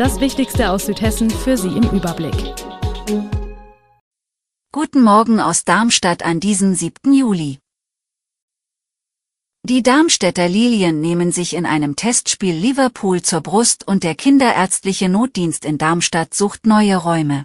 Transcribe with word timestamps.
Das 0.00 0.18
Wichtigste 0.18 0.70
aus 0.70 0.86
Südhessen 0.86 1.28
für 1.28 1.58
Sie 1.58 1.68
im 1.68 1.82
Überblick. 1.90 2.54
Guten 4.72 5.02
Morgen 5.02 5.40
aus 5.40 5.66
Darmstadt 5.66 6.22
an 6.22 6.40
diesem 6.40 6.74
7. 6.74 7.12
Juli. 7.12 7.58
Die 9.62 9.82
Darmstädter 9.82 10.48
Lilien 10.48 11.02
nehmen 11.02 11.32
sich 11.32 11.52
in 11.52 11.66
einem 11.66 11.96
Testspiel 11.96 12.54
Liverpool 12.54 13.20
zur 13.20 13.42
Brust 13.42 13.86
und 13.86 14.02
der 14.02 14.14
Kinderärztliche 14.14 15.10
Notdienst 15.10 15.66
in 15.66 15.76
Darmstadt 15.76 16.32
sucht 16.32 16.64
neue 16.64 16.96
Räume. 16.96 17.44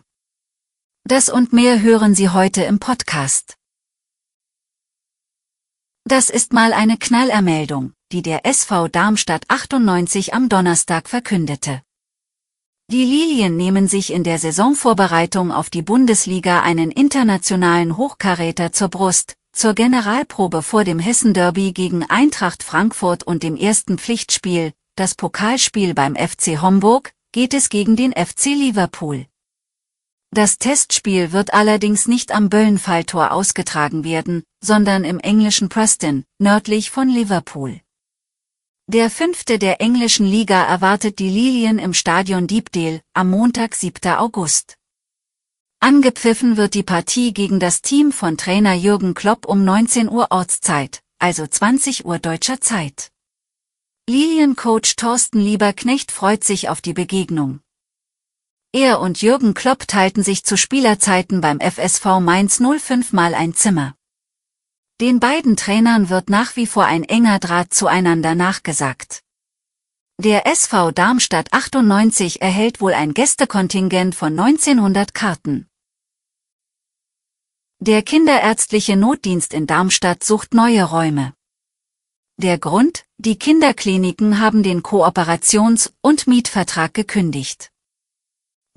Das 1.03 1.27
und 1.27 1.51
mehr 1.51 1.81
hören 1.81 2.15
Sie 2.15 2.29
heute 2.29 2.63
im 2.63 2.79
Podcast. 2.79 3.57
Das 6.05 6.29
ist 6.29 6.53
mal 6.53 6.71
eine 6.71 6.97
Knallermeldung 6.97 7.91
die 8.11 8.21
der 8.21 8.45
SV 8.45 8.87
Darmstadt 8.87 9.43
98 9.49 10.33
am 10.33 10.47
Donnerstag 10.47 11.09
verkündete. 11.09 11.81
Die 12.91 13.03
Lilien 13.03 13.57
nehmen 13.57 13.87
sich 13.87 14.13
in 14.13 14.23
der 14.23 14.37
Saisonvorbereitung 14.37 15.51
auf 15.51 15.71
die 15.71 15.81
Bundesliga 15.81 16.61
einen 16.61 16.91
internationalen 16.91 17.97
Hochkaräter 17.97 18.73
zur 18.73 18.89
Brust, 18.89 19.35
zur 19.51 19.73
Generalprobe 19.73 20.61
vor 20.61 20.83
dem 20.83 20.99
Hessen-Derby 20.99 21.71
gegen 21.73 22.03
Eintracht 22.03 22.61
Frankfurt 22.61 23.23
und 23.23 23.41
dem 23.41 23.55
ersten 23.55 23.97
Pflichtspiel, 23.97 24.71
das 24.95 25.15
Pokalspiel 25.15 25.95
beim 25.95 26.15
FC 26.15 26.61
Homburg, 26.61 27.11
geht 27.31 27.55
es 27.55 27.69
gegen 27.69 27.95
den 27.95 28.11
FC 28.11 28.45
Liverpool. 28.47 29.25
Das 30.29 30.59
Testspiel 30.59 31.31
wird 31.31 31.55
allerdings 31.55 32.07
nicht 32.07 32.31
am 32.35 32.49
Böllenfalltor 32.49 33.31
ausgetragen 33.31 34.03
werden, 34.03 34.43
sondern 34.63 35.05
im 35.05 35.19
englischen 35.19 35.69
Preston, 35.69 36.23
nördlich 36.37 36.91
von 36.91 37.09
Liverpool. 37.09 37.81
Der 38.87 39.09
fünfte 39.09 39.57
der 39.57 39.81
englischen 39.81 40.27
Liga 40.27 40.63
erwartet 40.63 41.17
die 41.17 41.29
Lilien 41.29 41.79
im 41.79 41.95
Stadion 41.95 42.45
Deepdale 42.45 43.01
am 43.15 43.31
Montag 43.31 43.73
7. 43.73 44.11
August. 44.11 44.75
Angepfiffen 45.79 46.55
wird 46.55 46.75
die 46.75 46.83
Partie 46.83 47.33
gegen 47.33 47.59
das 47.59 47.81
Team 47.81 48.11
von 48.11 48.37
Trainer 48.37 48.75
Jürgen 48.75 49.15
Klopp 49.15 49.47
um 49.47 49.65
19 49.65 50.07
Uhr 50.07 50.27
Ortszeit, 50.29 51.01
also 51.17 51.47
20 51.47 52.05
Uhr 52.05 52.19
deutscher 52.19 52.61
Zeit. 52.61 53.09
Liliencoach 54.07 54.95
Thorsten 54.95 55.39
Lieberknecht 55.39 56.11
freut 56.11 56.43
sich 56.43 56.69
auf 56.69 56.79
die 56.79 56.93
Begegnung. 56.93 57.61
Er 58.71 58.99
und 58.99 59.19
Jürgen 59.19 59.55
Klopp 59.55 59.87
teilten 59.87 60.21
sich 60.21 60.43
zu 60.43 60.57
Spielerzeiten 60.57 61.41
beim 61.41 61.59
FSV 61.59 62.19
Mainz 62.19 62.61
05 62.61 63.13
mal 63.13 63.33
ein 63.33 63.55
Zimmer. 63.55 63.95
Den 65.01 65.19
beiden 65.19 65.57
Trainern 65.57 66.09
wird 66.09 66.29
nach 66.29 66.55
wie 66.55 66.65
vor 66.65 66.85
ein 66.85 67.03
enger 67.03 67.39
Draht 67.39 67.73
zueinander 67.73 68.33
nachgesagt. 68.33 69.23
Der 70.23 70.47
SV 70.47 70.91
Darmstadt 70.91 71.51
98 71.51 72.41
erhält 72.41 72.79
wohl 72.79 72.93
ein 72.93 73.13
Gästekontingent 73.13 74.15
von 74.15 74.39
1900 74.39 75.13
Karten. 75.13 75.67
Der 77.79 78.03
Kinderärztliche 78.03 78.95
Notdienst 78.95 79.53
in 79.53 79.67
Darmstadt 79.67 80.23
sucht 80.23 80.53
neue 80.53 80.85
Räume. 80.85 81.33
Der 82.37 82.57
Grund, 82.57 83.05
die 83.17 83.37
Kinderkliniken 83.37 84.39
haben 84.39 84.63
den 84.63 84.81
Kooperations- 84.81 85.91
und 85.99 86.25
Mietvertrag 86.25 86.93
gekündigt. 86.93 87.69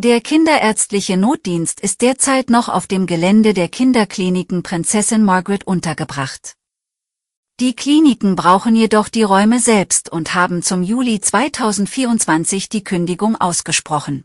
Der 0.00 0.20
kinderärztliche 0.20 1.16
Notdienst 1.16 1.80
ist 1.80 2.02
derzeit 2.02 2.50
noch 2.50 2.68
auf 2.68 2.86
dem 2.86 3.08
Gelände 3.08 3.52
der 3.52 3.68
Kinderkliniken 3.68 4.62
Prinzessin 4.62 5.24
Margaret 5.24 5.66
untergebracht. 5.66 6.54
Die 7.58 7.74
Kliniken 7.74 8.36
brauchen 8.36 8.76
jedoch 8.76 9.08
die 9.08 9.24
Räume 9.24 9.58
selbst 9.58 10.08
und 10.08 10.36
haben 10.36 10.62
zum 10.62 10.84
Juli 10.84 11.20
2024 11.20 12.68
die 12.68 12.84
Kündigung 12.84 13.34
ausgesprochen. 13.34 14.24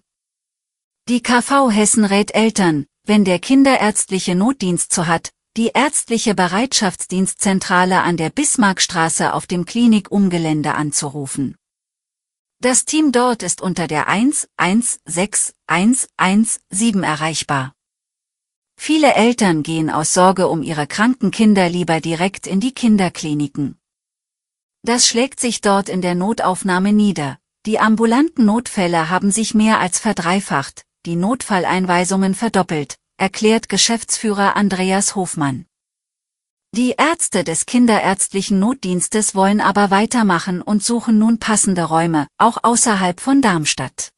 Die 1.09 1.23
KV 1.23 1.71
Hessen 1.71 2.05
rät 2.05 2.35
Eltern, 2.35 2.85
wenn 3.07 3.25
der 3.25 3.39
kinderärztliche 3.39 4.35
Notdienst 4.35 4.93
so 4.93 5.07
hat, 5.07 5.31
die 5.57 5.71
ärztliche 5.73 6.35
Bereitschaftsdienstzentrale 6.35 8.03
an 8.03 8.17
der 8.17 8.29
Bismarckstraße 8.29 9.33
auf 9.33 9.47
dem 9.47 9.65
Klinikumgelände 9.65 10.75
anzurufen. 10.75 11.55
Das 12.63 12.85
Team 12.85 13.11
dort 13.11 13.43
ist 13.43 13.59
unter 13.59 13.87
der 13.87 14.07
116117 14.07 17.03
erreichbar. 17.03 17.73
Viele 18.79 19.15
Eltern 19.15 19.63
gehen 19.63 19.89
aus 19.89 20.13
Sorge 20.13 20.47
um 20.47 20.63
ihre 20.63 20.87
kranken 20.87 21.31
Kinder 21.31 21.67
lieber 21.67 21.99
direkt 21.99 22.47
in 22.47 22.61
die 22.61 22.73
Kinderkliniken. 22.73 23.77
Das 24.81 25.05
schlägt 25.05 25.41
sich 25.41 25.59
dort 25.59 25.89
in 25.89 26.01
der 26.01 26.15
Notaufnahme 26.15 26.93
nieder. 26.93 27.37
Die 27.65 27.79
ambulanten 27.79 28.45
Notfälle 28.45 29.09
haben 29.09 29.31
sich 29.31 29.53
mehr 29.53 29.81
als 29.81 29.99
verdreifacht, 29.99 30.85
die 31.05 31.17
Notfalleinweisungen 31.17 32.33
verdoppelt, 32.33 32.95
erklärt 33.17 33.67
Geschäftsführer 33.67 34.55
Andreas 34.55 35.17
Hofmann. 35.17 35.65
Die 36.75 36.95
Ärzte 36.97 37.43
des 37.43 37.67
Kinderärztlichen 37.67 38.57
Notdienstes 38.57 39.35
wollen 39.35 39.61
aber 39.61 39.91
weitermachen 39.91 40.59
und 40.59 40.83
suchen 40.83 41.19
nun 41.19 41.37
passende 41.37 41.83
Räume, 41.83 42.25
auch 42.39 42.57
außerhalb 42.63 43.19
von 43.19 43.43
Darmstadt. 43.43 44.09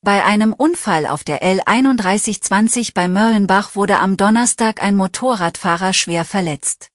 Bei 0.00 0.24
einem 0.24 0.52
Unfall 0.52 1.06
auf 1.06 1.24
der 1.24 1.42
L3120 1.42 2.92
bei 2.94 3.08
Mörlenbach 3.08 3.74
wurde 3.74 3.98
am 3.98 4.16
Donnerstag 4.16 4.80
ein 4.80 4.94
Motorradfahrer 4.94 5.92
schwer 5.92 6.24
verletzt. 6.24 6.86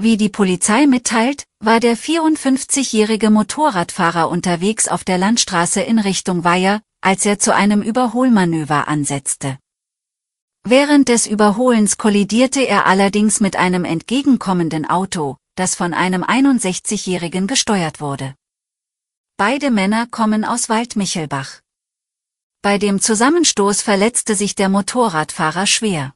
Wie 0.00 0.16
die 0.16 0.28
Polizei 0.28 0.88
mitteilt, 0.88 1.44
war 1.60 1.78
der 1.78 1.96
54-jährige 1.96 3.30
Motorradfahrer 3.30 4.28
unterwegs 4.28 4.88
auf 4.88 5.04
der 5.04 5.18
Landstraße 5.18 5.80
in 5.80 6.00
Richtung 6.00 6.42
Weiher, 6.42 6.80
als 7.02 7.24
er 7.24 7.38
zu 7.38 7.54
einem 7.54 7.82
Überholmanöver 7.82 8.88
ansetzte. 8.88 9.58
Während 10.64 11.08
des 11.08 11.26
Überholens 11.26 11.98
kollidierte 11.98 12.60
er 12.60 12.86
allerdings 12.86 13.40
mit 13.40 13.56
einem 13.56 13.84
entgegenkommenden 13.84 14.84
Auto, 14.84 15.36
das 15.54 15.74
von 15.74 15.94
einem 15.94 16.22
61-Jährigen 16.22 17.46
gesteuert 17.46 18.00
wurde. 18.00 18.34
Beide 19.36 19.70
Männer 19.70 20.06
kommen 20.06 20.44
aus 20.44 20.68
Waldmichelbach. 20.68 21.60
Bei 22.60 22.76
dem 22.76 23.00
Zusammenstoß 23.00 23.82
verletzte 23.82 24.34
sich 24.34 24.54
der 24.56 24.68
Motorradfahrer 24.68 25.66
schwer. 25.66 26.14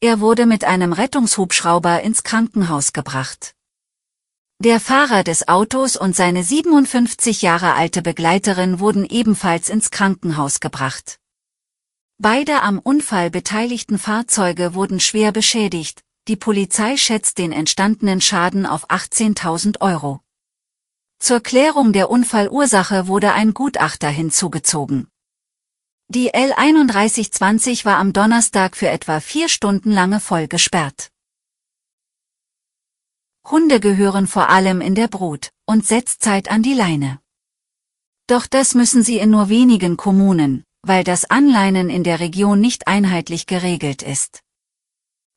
Er 0.00 0.20
wurde 0.20 0.46
mit 0.46 0.64
einem 0.64 0.92
Rettungshubschrauber 0.92 2.02
ins 2.02 2.22
Krankenhaus 2.22 2.92
gebracht. 2.92 3.54
Der 4.60 4.78
Fahrer 4.78 5.24
des 5.24 5.48
Autos 5.48 5.96
und 5.96 6.14
seine 6.14 6.44
57 6.44 7.42
Jahre 7.42 7.74
alte 7.74 8.00
Begleiterin 8.00 8.78
wurden 8.78 9.04
ebenfalls 9.04 9.68
ins 9.68 9.90
Krankenhaus 9.90 10.60
gebracht. 10.60 11.18
Beide 12.18 12.62
am 12.62 12.78
Unfall 12.78 13.28
beteiligten 13.30 13.98
Fahrzeuge 13.98 14.74
wurden 14.74 15.00
schwer 15.00 15.32
beschädigt, 15.32 16.02
die 16.28 16.36
Polizei 16.36 16.96
schätzt 16.96 17.38
den 17.38 17.50
entstandenen 17.50 18.20
Schaden 18.20 18.66
auf 18.66 18.88
18.000 18.88 19.80
Euro. 19.80 20.20
Zur 21.18 21.40
Klärung 21.40 21.92
der 21.92 22.10
Unfallursache 22.10 23.08
wurde 23.08 23.32
ein 23.32 23.52
Gutachter 23.52 24.08
hinzugezogen. 24.08 25.08
Die 26.08 26.32
L3120 26.32 27.84
war 27.84 27.98
am 27.98 28.12
Donnerstag 28.12 28.76
für 28.76 28.88
etwa 28.88 29.20
vier 29.20 29.48
Stunden 29.48 29.90
lange 29.90 30.20
voll 30.20 30.46
gesperrt. 30.46 31.10
Hunde 33.44 33.80
gehören 33.80 34.26
vor 34.28 34.50
allem 34.50 34.80
in 34.80 34.94
der 34.94 35.08
Brut- 35.08 35.50
und 35.66 35.84
Setzzeit 35.84 36.48
an 36.50 36.62
die 36.62 36.74
Leine. 36.74 37.20
Doch 38.28 38.46
das 38.46 38.74
müssen 38.74 39.02
sie 39.02 39.18
in 39.18 39.30
nur 39.30 39.48
wenigen 39.48 39.96
Kommunen, 39.96 40.64
weil 40.86 41.04
das 41.04 41.24
Anleinen 41.24 41.90
in 41.90 42.04
der 42.04 42.20
Region 42.20 42.60
nicht 42.60 42.86
einheitlich 42.86 43.46
geregelt 43.46 44.02
ist. 44.02 44.40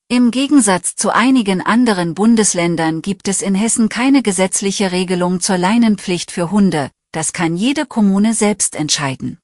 Im 0.10 0.32
Gegensatz 0.32 0.96
zu 0.96 1.14
einigen 1.14 1.62
anderen 1.62 2.14
Bundesländern 2.14 3.02
gibt 3.02 3.28
es 3.28 3.42
in 3.42 3.56
Hessen 3.56 3.90
keine 3.90 4.24
gesetzliche 4.24 4.92
Regelung 4.92 5.42
zur 5.42 5.58
Leinenpflicht 5.58 6.32
für 6.32 6.50
Hunde, 6.50 6.92
das 7.12 7.34
kann 7.34 7.58
jede 7.58 7.86
Kommune 7.86 8.34
selbst 8.34 8.76
entscheiden. 8.76 9.40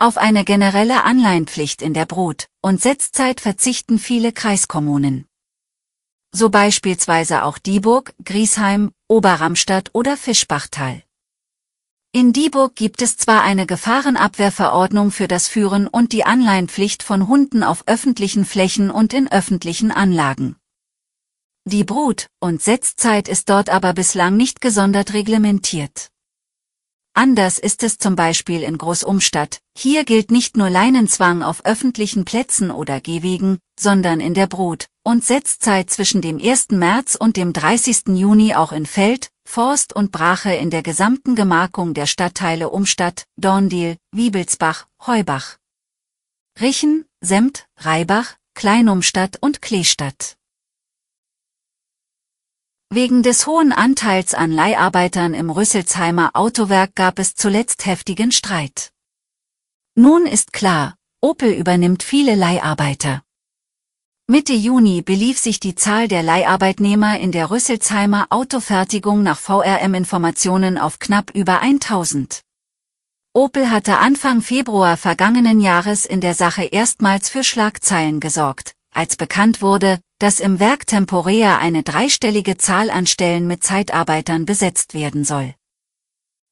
Auf 0.00 0.16
eine 0.18 0.44
generelle 0.44 1.04
Anleihenpflicht 1.04 1.80
in 1.80 1.94
der 1.94 2.06
Brut- 2.06 2.48
und 2.60 2.80
Setzzeit 2.82 3.40
verzichten 3.40 4.00
viele 4.00 4.32
Kreiskommunen. 4.32 5.26
So 6.32 6.50
beispielsweise 6.50 7.44
auch 7.44 7.58
Dieburg, 7.58 8.14
Griesheim, 8.24 8.90
Oberramstadt 9.06 9.90
oder 9.92 10.16
Fischbachtal. 10.16 11.04
In 12.14 12.34
Dieburg 12.34 12.76
gibt 12.76 13.00
es 13.00 13.16
zwar 13.16 13.42
eine 13.42 13.64
Gefahrenabwehrverordnung 13.64 15.10
für 15.10 15.28
das 15.28 15.48
Führen 15.48 15.86
und 15.86 16.12
die 16.12 16.24
Anleihenpflicht 16.24 17.02
von 17.02 17.26
Hunden 17.26 17.62
auf 17.62 17.84
öffentlichen 17.86 18.44
Flächen 18.44 18.90
und 18.90 19.14
in 19.14 19.32
öffentlichen 19.32 19.90
Anlagen. 19.90 20.56
Die 21.64 21.84
Brut- 21.84 22.26
und 22.38 22.60
Setzzeit 22.60 23.28
ist 23.28 23.48
dort 23.48 23.70
aber 23.70 23.94
bislang 23.94 24.36
nicht 24.36 24.60
gesondert 24.60 25.14
reglementiert. 25.14 26.10
Anders 27.14 27.58
ist 27.58 27.82
es 27.82 27.96
zum 27.96 28.14
Beispiel 28.14 28.62
in 28.62 28.76
Großumstadt. 28.76 29.60
Hier 29.74 30.04
gilt 30.04 30.30
nicht 30.30 30.58
nur 30.58 30.68
Leinenzwang 30.68 31.42
auf 31.42 31.64
öffentlichen 31.64 32.26
Plätzen 32.26 32.70
oder 32.70 33.00
Gehwegen, 33.00 33.58
sondern 33.80 34.20
in 34.20 34.34
der 34.34 34.48
Brut- 34.48 34.86
und 35.02 35.24
Setzzeit 35.24 35.88
zwischen 35.88 36.20
dem 36.20 36.38
1. 36.38 36.72
März 36.72 37.14
und 37.14 37.38
dem 37.38 37.54
30. 37.54 38.08
Juni 38.08 38.54
auch 38.54 38.72
in 38.72 38.84
Feld, 38.84 39.30
Forst 39.54 39.94
und 39.94 40.12
Brache 40.12 40.54
in 40.54 40.70
der 40.70 40.82
gesamten 40.82 41.36
Gemarkung 41.36 41.92
der 41.92 42.06
Stadtteile 42.06 42.70
Umstadt, 42.70 43.26
Dorndiel, 43.36 43.98
Wiebelsbach, 44.10 44.86
Heubach. 45.06 45.58
Richen, 46.58 47.04
Semt, 47.20 47.68
Reibach, 47.76 48.36
Kleinumstadt 48.54 49.36
und 49.42 49.60
Kleestadt. 49.60 50.38
Wegen 52.88 53.22
des 53.22 53.46
hohen 53.46 53.72
Anteils 53.72 54.32
an 54.32 54.52
Leiharbeitern 54.52 55.34
im 55.34 55.50
Rüsselsheimer 55.50 56.30
Autowerk 56.32 56.94
gab 56.94 57.18
es 57.18 57.34
zuletzt 57.34 57.84
heftigen 57.84 58.32
Streit. 58.32 58.94
Nun 59.94 60.24
ist 60.24 60.54
klar, 60.54 60.96
Opel 61.20 61.52
übernimmt 61.52 62.02
viele 62.02 62.36
Leiharbeiter. 62.36 63.22
Mitte 64.28 64.52
Juni 64.52 65.02
belief 65.02 65.38
sich 65.38 65.58
die 65.58 65.74
Zahl 65.74 66.06
der 66.06 66.22
Leiharbeitnehmer 66.22 67.18
in 67.18 67.32
der 67.32 67.50
Rüsselsheimer 67.50 68.28
Autofertigung 68.30 69.24
nach 69.24 69.38
VRM-Informationen 69.38 70.78
auf 70.78 71.00
knapp 71.00 71.32
über 71.34 71.60
1000. 71.60 72.40
Opel 73.34 73.68
hatte 73.68 73.98
Anfang 73.98 74.40
Februar 74.40 74.96
vergangenen 74.96 75.60
Jahres 75.60 76.06
in 76.06 76.20
der 76.20 76.34
Sache 76.34 76.62
erstmals 76.62 77.30
für 77.30 77.42
Schlagzeilen 77.42 78.20
gesorgt, 78.20 78.74
als 78.94 79.16
bekannt 79.16 79.60
wurde, 79.60 79.98
dass 80.20 80.38
im 80.38 80.60
Werk 80.60 80.86
temporär 80.86 81.58
eine 81.58 81.82
dreistellige 81.82 82.56
Zahl 82.56 82.90
an 82.90 83.08
Stellen 83.08 83.48
mit 83.48 83.64
Zeitarbeitern 83.64 84.46
besetzt 84.46 84.94
werden 84.94 85.24
soll. 85.24 85.52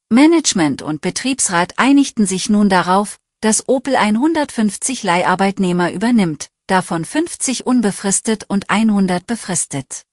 Management 0.09 0.83
und 0.83 1.03
Betriebsrat 1.03 1.79
einigten 1.79 2.27
sich 2.27 2.51
nun 2.51 2.69
darauf, 2.69 3.19
dass 3.41 3.69
Opel 3.69 3.95
150 3.95 5.05
Leiharbeitnehmer 5.05 5.93
übernimmt, 5.93 6.51
davon 6.71 7.05
50 7.05 7.67
unbefristet 7.67 8.45
und 8.49 8.71
100 8.71 9.27
befristet. 9.27 10.05